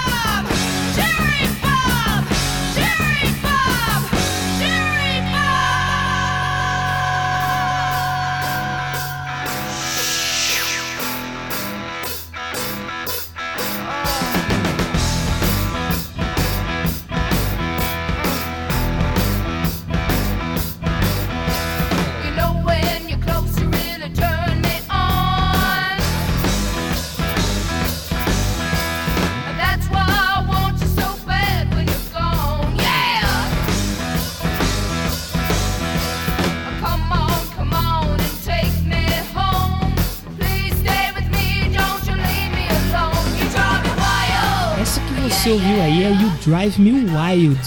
Ouviu 45.53 45.83
aí 45.83 46.03
é 46.03 46.11
You 46.11 46.31
Drive 46.47 46.79
Me 46.79 46.93
Wild, 46.93 47.61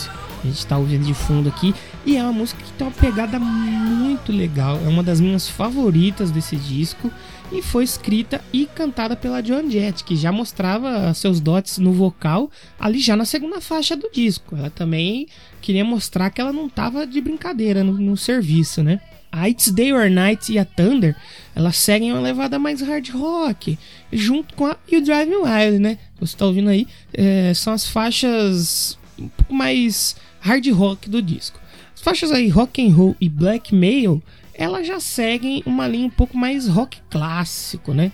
a 0.43 0.47
gente 0.47 0.65
tá 0.65 0.75
ouvindo 0.75 1.05
de 1.05 1.13
fundo 1.13 1.49
aqui. 1.49 1.73
E 2.03 2.17
é 2.17 2.23
uma 2.23 2.33
música 2.33 2.63
que 2.63 2.71
tem 2.73 2.87
uma 2.87 2.93
pegada 2.93 3.39
muito 3.39 4.31
legal. 4.31 4.79
É 4.83 4.87
uma 4.87 5.03
das 5.03 5.21
minhas 5.21 5.47
favoritas 5.47 6.31
desse 6.31 6.55
disco. 6.55 7.11
E 7.51 7.61
foi 7.61 7.83
escrita 7.83 8.41
e 8.51 8.65
cantada 8.65 9.15
pela 9.15 9.43
Joan 9.43 9.69
Jett, 9.69 10.03
que 10.03 10.15
já 10.15 10.31
mostrava 10.31 11.13
seus 11.13 11.39
dotes 11.39 11.77
no 11.77 11.93
vocal 11.93 12.49
ali 12.79 12.97
já 12.97 13.15
na 13.15 13.23
segunda 13.23 13.61
faixa 13.61 13.95
do 13.95 14.09
disco. 14.11 14.55
Ela 14.55 14.71
também 14.71 15.27
queria 15.61 15.85
mostrar 15.85 16.31
que 16.31 16.41
ela 16.41 16.51
não 16.51 16.67
tava 16.67 17.05
de 17.05 17.21
brincadeira 17.21 17.83
no, 17.83 17.93
no 17.93 18.17
serviço, 18.17 18.81
né? 18.81 18.99
A 19.31 19.47
It's 19.47 19.69
Day 19.69 19.93
or 19.93 20.09
Night 20.09 20.51
e 20.51 20.57
a 20.57 20.65
Thunder, 20.65 21.15
elas 21.55 21.77
seguem 21.77 22.11
uma 22.11 22.21
levada 22.21 22.59
mais 22.59 22.81
hard 22.81 23.09
rock, 23.11 23.79
junto 24.11 24.53
com 24.55 24.65
a 24.65 24.77
You 24.91 25.01
Drive 25.01 25.29
Me 25.29 25.37
Wild, 25.37 25.79
né? 25.79 25.97
Você 26.19 26.35
tá 26.35 26.45
ouvindo 26.45 26.69
aí, 26.69 26.85
é, 27.13 27.53
são 27.53 27.71
as 27.71 27.87
faixas 27.87 28.99
um 29.17 29.29
pouco 29.29 29.53
mais 29.53 30.17
hard 30.41 30.67
rock 30.71 31.09
do 31.09 31.21
disco. 31.21 31.59
As 31.95 32.01
faixas 32.01 32.31
aí 32.31 32.49
Rock 32.49 32.85
and 32.85 32.93
Roll 32.93 33.15
e 33.21 33.29
Blackmail, 33.29 34.21
elas 34.53 34.85
já 34.85 34.99
seguem 34.99 35.63
uma 35.65 35.87
linha 35.87 36.07
um 36.07 36.11
pouco 36.11 36.37
mais 36.37 36.67
rock 36.67 36.99
clássico, 37.09 37.93
né? 37.93 38.11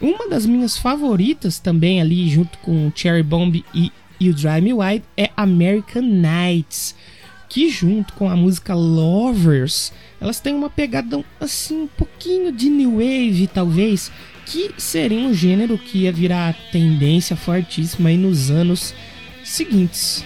Uma 0.00 0.28
das 0.28 0.44
minhas 0.44 0.76
favoritas 0.76 1.60
também 1.60 2.00
ali 2.00 2.28
junto 2.28 2.58
com 2.58 2.90
Cherry 2.92 3.22
Bomb 3.22 3.64
e 3.72 3.92
You 4.20 4.34
Drive 4.34 4.64
Me 4.64 4.72
Wild 4.72 5.04
é 5.16 5.30
American 5.36 6.02
Nights, 6.02 6.96
que 7.52 7.68
junto 7.68 8.14
com 8.14 8.30
a 8.30 8.34
música 8.34 8.74
Lovers, 8.74 9.92
elas 10.18 10.40
têm 10.40 10.54
uma 10.54 10.70
pegada 10.70 11.22
assim 11.38 11.82
um 11.82 11.86
pouquinho 11.86 12.50
de 12.50 12.70
new 12.70 12.92
wave 12.92 13.46
talvez, 13.46 14.10
que 14.46 14.70
seria 14.78 15.18
um 15.18 15.34
gênero 15.34 15.76
que 15.76 15.98
ia 15.98 16.12
virar 16.12 16.56
tendência 16.72 17.36
fortíssima 17.36 18.08
aí 18.08 18.16
nos 18.16 18.50
anos 18.50 18.94
seguintes. 19.44 20.24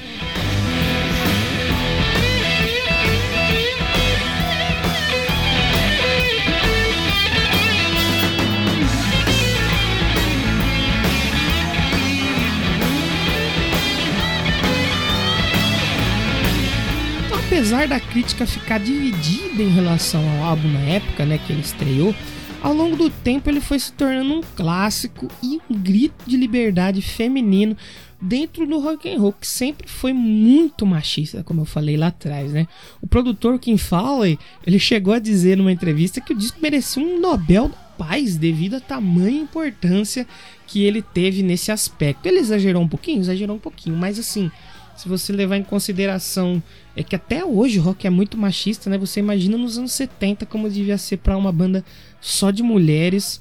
Apesar 17.56 17.88
da 17.88 17.98
crítica 17.98 18.46
ficar 18.46 18.78
dividida 18.78 19.62
em 19.62 19.70
relação 19.70 20.22
ao 20.28 20.44
álbum 20.44 20.68
na 20.68 20.80
época, 20.80 21.24
né, 21.24 21.38
que 21.38 21.50
ele 21.50 21.62
estreou, 21.62 22.14
ao 22.62 22.74
longo 22.74 22.96
do 22.96 23.08
tempo 23.08 23.48
ele 23.48 23.62
foi 23.62 23.78
se 23.78 23.94
tornando 23.94 24.34
um 24.34 24.42
clássico 24.54 25.26
e 25.42 25.58
um 25.70 25.74
grito 25.74 26.28
de 26.28 26.36
liberdade 26.36 27.00
feminino 27.00 27.74
dentro 28.20 28.66
do 28.66 28.78
rock 28.78 29.10
and 29.10 29.18
roll, 29.18 29.32
que 29.32 29.46
sempre 29.46 29.88
foi 29.88 30.12
muito 30.12 30.84
machista, 30.84 31.42
como 31.42 31.62
eu 31.62 31.64
falei 31.64 31.96
lá 31.96 32.08
atrás, 32.08 32.52
né? 32.52 32.68
O 33.00 33.06
produtor 33.06 33.58
Kim 33.58 33.78
Fowley, 33.78 34.38
ele 34.66 34.78
chegou 34.78 35.14
a 35.14 35.18
dizer 35.18 35.56
numa 35.56 35.72
entrevista 35.72 36.20
que 36.20 36.34
o 36.34 36.36
disco 36.36 36.58
merecia 36.60 37.02
um 37.02 37.18
Nobel 37.18 37.68
da 37.70 37.76
Paz 37.96 38.36
devido 38.36 38.74
à 38.74 38.80
tamanha 38.80 39.40
importância 39.40 40.26
que 40.66 40.82
ele 40.82 41.00
teve 41.00 41.42
nesse 41.42 41.72
aspecto. 41.72 42.26
Ele 42.26 42.38
exagerou 42.38 42.82
um 42.82 42.88
pouquinho, 42.88 43.20
exagerou 43.20 43.56
um 43.56 43.60
pouquinho, 43.60 43.96
mas 43.96 44.18
assim, 44.18 44.50
se 44.96 45.08
você 45.08 45.32
levar 45.32 45.56
em 45.56 45.62
consideração 45.62 46.62
é 46.96 47.02
que 47.02 47.14
até 47.14 47.44
hoje 47.44 47.78
o 47.78 47.82
rock 47.82 48.06
é 48.06 48.10
muito 48.10 48.36
machista, 48.36 48.88
né? 48.88 48.96
Você 48.98 49.20
imagina 49.20 49.56
nos 49.58 49.78
anos 49.78 49.92
70 49.92 50.46
como 50.46 50.70
devia 50.70 50.96
ser 50.96 51.18
para 51.18 51.36
uma 51.36 51.52
banda 51.52 51.84
só 52.20 52.50
de 52.50 52.62
mulheres 52.62 53.40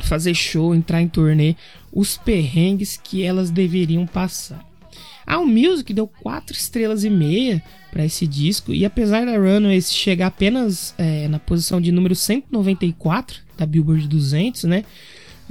fazer 0.00 0.34
show, 0.34 0.74
entrar 0.74 1.02
em 1.02 1.08
turnê, 1.08 1.54
os 1.92 2.16
perrengues 2.16 2.96
que 3.02 3.22
elas 3.22 3.50
deveriam 3.50 4.06
passar. 4.06 4.64
A 5.26 5.38
Music 5.38 5.92
deu 5.92 6.06
4 6.06 6.56
estrelas 6.56 7.04
e 7.04 7.10
meia 7.10 7.62
para 7.90 8.04
esse 8.04 8.26
disco 8.26 8.72
e 8.72 8.84
apesar 8.84 9.26
da 9.26 9.36
Runaways 9.36 9.92
chegar 9.92 10.28
apenas 10.28 10.94
é, 10.98 11.28
na 11.28 11.38
posição 11.38 11.80
de 11.80 11.92
número 11.92 12.14
194 12.14 13.40
da 13.56 13.66
Billboard 13.66 14.08
200, 14.08 14.64
né? 14.64 14.84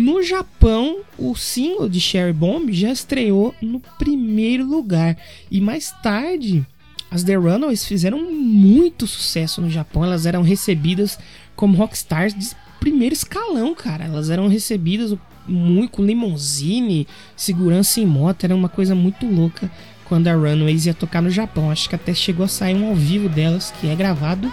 No 0.02 0.24
Japão, 0.24 1.02
o 1.16 1.36
single 1.36 1.88
de 1.88 2.02
Cherry 2.02 2.34
Bomb 2.34 2.74
já 2.74 2.92
estreou 2.92 3.54
no 3.62 3.80
primeiro 4.00 4.66
lugar 4.66 5.16
e 5.52 5.62
mais 5.62 5.92
tarde 6.02 6.66
as 7.12 7.24
The 7.24 7.36
Runaways 7.36 7.86
fizeram 7.86 8.20
muito 8.20 9.06
sucesso 9.06 9.62
no 9.62 9.70
Japão. 9.70 10.04
Elas 10.04 10.26
eram 10.26 10.42
recebidas 10.42 11.20
como 11.56 11.78
rockstars 11.78 12.34
de 12.34 12.50
primeiro 12.80 13.14
escalão, 13.14 13.76
cara. 13.76 14.06
Elas 14.06 14.32
eram 14.32 14.48
recebidas 14.48 15.16
muito 15.48 15.92
com 15.92 16.04
limousine, 16.04 17.08
segurança 17.38 18.00
em 18.00 18.06
moto, 18.08 18.44
era 18.44 18.56
uma 18.56 18.70
coisa 18.70 18.96
muito 18.96 19.28
louca 19.28 19.70
quando 20.06 20.30
a 20.30 20.34
Runaways 20.34 20.88
ia 20.88 20.96
tocar 20.96 21.22
no 21.22 21.30
Japão. 21.30 21.70
Acho 21.70 21.88
que 21.88 21.94
até 21.94 22.12
chegou 22.12 22.46
a 22.46 22.50
sair 22.50 22.74
um 22.74 22.88
ao 22.88 22.96
vivo 22.96 23.30
delas 23.30 23.70
que 23.80 23.88
é 23.88 23.96
gravado 23.96 24.52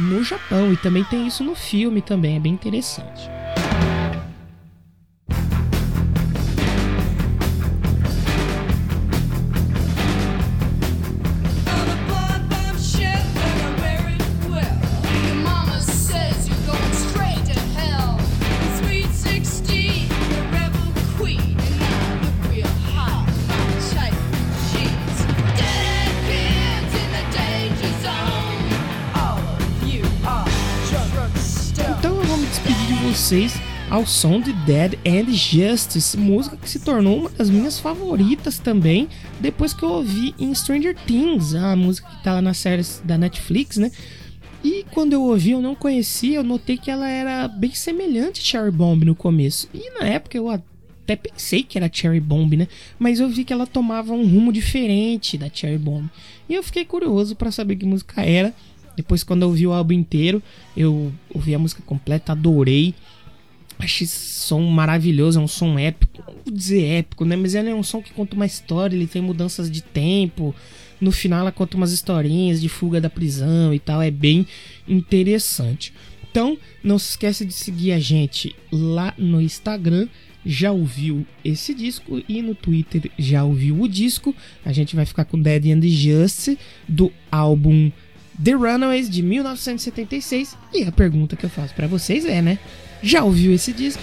no 0.00 0.24
Japão 0.24 0.72
e 0.72 0.76
também 0.78 1.04
tem 1.04 1.26
isso 1.26 1.44
no 1.44 1.54
filme 1.54 2.00
também, 2.00 2.36
é 2.36 2.40
bem 2.40 2.54
interessante. 2.54 3.35
Vocês 33.26 33.60
ao 33.90 34.06
som 34.06 34.40
de 34.40 34.52
Dead 34.52 34.94
and 35.04 35.32
Justice, 35.32 36.16
música 36.16 36.56
que 36.56 36.70
se 36.70 36.78
tornou 36.78 37.18
uma 37.18 37.30
das 37.30 37.50
minhas 37.50 37.76
favoritas 37.76 38.60
também, 38.60 39.08
depois 39.40 39.74
que 39.74 39.82
eu 39.82 39.88
ouvi 39.88 40.32
em 40.38 40.54
Stranger 40.54 40.94
Things, 40.94 41.52
a 41.52 41.74
música 41.74 42.08
que 42.08 42.22
tá 42.22 42.34
lá 42.34 42.40
nas 42.40 42.56
séries 42.56 43.02
da 43.04 43.18
Netflix, 43.18 43.78
né? 43.78 43.90
E 44.62 44.84
quando 44.92 45.12
eu 45.12 45.22
ouvi, 45.22 45.50
eu 45.50 45.60
não 45.60 45.74
conhecia, 45.74 46.36
eu 46.36 46.44
notei 46.44 46.78
que 46.78 46.88
ela 46.88 47.08
era 47.08 47.48
bem 47.48 47.74
semelhante 47.74 48.40
a 48.40 48.44
Cherry 48.44 48.70
Bomb 48.70 49.04
no 49.04 49.16
começo. 49.16 49.68
E 49.74 49.90
na 49.98 50.06
época 50.06 50.38
eu 50.38 50.48
até 50.48 51.16
pensei 51.16 51.64
que 51.64 51.76
era 51.76 51.90
Cherry 51.92 52.20
Bomb, 52.20 52.56
né? 52.56 52.68
Mas 52.96 53.18
eu 53.18 53.28
vi 53.28 53.42
que 53.42 53.52
ela 53.52 53.66
tomava 53.66 54.12
um 54.12 54.24
rumo 54.24 54.52
diferente 54.52 55.36
da 55.36 55.50
Cherry 55.52 55.78
Bomb. 55.78 56.08
E 56.48 56.54
eu 56.54 56.62
fiquei 56.62 56.84
curioso 56.84 57.34
para 57.34 57.50
saber 57.50 57.74
que 57.74 57.84
música 57.84 58.22
era. 58.22 58.54
Depois, 58.96 59.22
quando 59.22 59.42
eu 59.42 59.48
ouvi 59.48 59.66
o 59.66 59.72
álbum 59.72 59.92
inteiro, 59.92 60.42
eu 60.74 61.12
ouvi 61.34 61.54
a 61.54 61.58
música 61.58 61.82
completa, 61.84 62.32
adorei. 62.32 62.94
Achei 63.78 64.04
esse 64.04 64.40
som 64.40 64.60
maravilhoso, 64.62 65.38
é 65.38 65.42
um 65.42 65.48
som 65.48 65.78
épico. 65.78 66.22
Não 66.26 66.34
vou 66.44 66.54
dizer 66.54 66.84
épico, 66.84 67.24
né? 67.24 67.36
Mas 67.36 67.54
ele 67.54 67.70
é 67.70 67.74
um 67.74 67.82
som 67.82 68.00
que 68.00 68.12
conta 68.12 68.34
uma 68.34 68.46
história, 68.46 68.96
ele 68.96 69.06
tem 69.06 69.20
mudanças 69.20 69.70
de 69.70 69.82
tempo. 69.82 70.54
No 71.00 71.12
final 71.12 71.40
ela 71.40 71.52
conta 71.52 71.76
umas 71.76 71.92
historinhas 71.92 72.60
de 72.60 72.68
fuga 72.68 73.00
da 73.00 73.10
prisão 73.10 73.74
e 73.74 73.78
tal. 73.78 74.00
É 74.00 74.10
bem 74.10 74.46
interessante. 74.88 75.92
Então, 76.30 76.58
não 76.82 76.98
se 76.98 77.10
esqueça 77.10 77.44
de 77.44 77.52
seguir 77.52 77.92
a 77.92 77.98
gente 77.98 78.54
lá 78.70 79.14
no 79.16 79.40
Instagram. 79.40 80.08
Já 80.44 80.70
ouviu 80.70 81.26
esse 81.44 81.74
disco 81.74 82.22
e 82.28 82.40
no 82.40 82.54
Twitter 82.54 83.10
já 83.18 83.42
ouviu 83.42 83.80
o 83.80 83.88
disco. 83.88 84.34
A 84.64 84.72
gente 84.72 84.94
vai 84.94 85.04
ficar 85.04 85.24
com 85.24 85.40
Dead 85.40 85.66
and 85.66 85.80
Just 85.82 86.56
do 86.88 87.12
álbum 87.32 87.90
The 88.42 88.52
Runaways 88.52 89.10
de 89.10 89.22
1976. 89.22 90.56
E 90.72 90.84
a 90.84 90.92
pergunta 90.92 91.36
que 91.36 91.44
eu 91.44 91.50
faço 91.50 91.74
para 91.74 91.86
vocês 91.86 92.24
é, 92.24 92.40
né? 92.40 92.58
Já 93.02 93.24
ouviu 93.24 93.52
esse 93.52 93.72
disco? 93.72 94.02